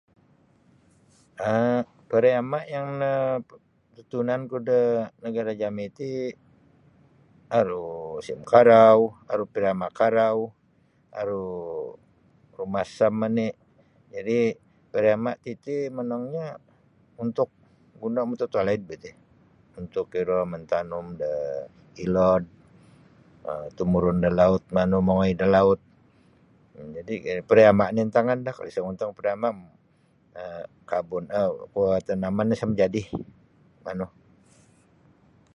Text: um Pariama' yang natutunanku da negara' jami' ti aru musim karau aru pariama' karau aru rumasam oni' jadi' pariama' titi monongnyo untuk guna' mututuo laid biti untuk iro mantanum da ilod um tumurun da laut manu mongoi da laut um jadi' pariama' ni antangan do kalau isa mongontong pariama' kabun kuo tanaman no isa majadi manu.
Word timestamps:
um 1.49 1.79
Pariama' 2.11 2.63
yang 2.75 2.87
natutunanku 3.03 4.55
da 4.69 4.81
negara' 5.23 5.55
jami' 5.61 5.89
ti 5.97 6.09
aru 7.59 7.85
musim 8.15 8.39
karau 8.51 8.99
aru 9.31 9.43
pariama' 9.53 9.95
karau 9.99 10.37
aru 11.21 11.45
rumasam 12.57 13.15
oni' 13.27 13.49
jadi' 14.13 14.55
pariama' 14.91 15.35
titi 15.43 15.75
monongnyo 15.95 16.47
untuk 17.23 17.49
guna' 18.01 18.27
mututuo 18.29 18.61
laid 18.67 18.83
biti 18.89 19.11
untuk 19.79 20.07
iro 20.21 20.39
mantanum 20.51 21.05
da 21.21 21.31
ilod 22.03 22.43
um 23.49 23.63
tumurun 23.75 24.17
da 24.23 24.29
laut 24.39 24.63
manu 24.75 24.97
mongoi 25.07 25.33
da 25.41 25.47
laut 25.55 25.79
um 26.77 26.89
jadi' 26.97 27.17
pariama' 27.49 27.91
ni 27.93 27.99
antangan 28.05 28.39
do 28.45 28.49
kalau 28.55 28.67
isa 28.69 28.79
mongontong 28.83 29.15
pariama' 29.17 29.53
kabun 30.89 31.25
kuo 31.75 31.85
tanaman 32.07 32.47
no 32.51 32.53
isa 32.57 32.67
majadi 32.69 33.01
manu. 33.85 34.07